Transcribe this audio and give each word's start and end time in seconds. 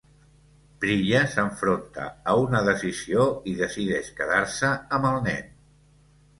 Priya 0.85 1.19
s'enfronta 1.33 2.07
a 2.33 2.35
una 2.45 2.63
decisió 2.69 3.29
i 3.53 3.55
decideix 3.63 4.13
quedar-se 4.23 4.75
amb 4.99 5.11
el 5.15 5.25
nen. 5.31 5.57